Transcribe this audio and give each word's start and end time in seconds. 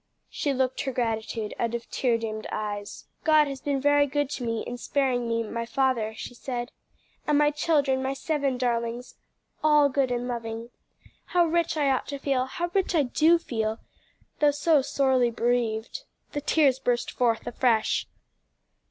She 0.31 0.51
looked 0.51 0.81
her 0.81 0.91
gratitude 0.91 1.53
out 1.59 1.75
of 1.75 1.87
tear 1.91 2.17
dimmed 2.17 2.47
eyes. 2.51 3.05
"God 3.23 3.47
has 3.47 3.61
been 3.61 3.79
very 3.79 4.07
good 4.07 4.31
to 4.31 4.43
me, 4.43 4.61
in 4.63 4.79
sparing 4.79 5.29
me, 5.29 5.43
my 5.43 5.63
father," 5.63 6.15
she 6.15 6.33
said. 6.33 6.71
"And 7.27 7.37
my 7.37 7.51
children, 7.51 8.01
my 8.01 8.15
seven 8.15 8.57
darlings 8.57 9.13
all 9.63 9.89
good 9.89 10.09
and 10.09 10.27
loving. 10.27 10.71
How 11.37 11.45
rich 11.45 11.77
I 11.77 11.91
ought 11.91 12.07
to 12.07 12.17
feel! 12.17 12.45
how 12.47 12.71
rich 12.73 12.95
I 12.95 13.03
do 13.03 13.37
feel, 13.37 13.77
though 14.39 14.49
so 14.49 14.81
sorely 14.81 15.29
bereaved." 15.29 16.05
The 16.31 16.41
tears 16.41 16.79
burst 16.79 17.11
forth 17.11 17.45
afresh. 17.45 18.07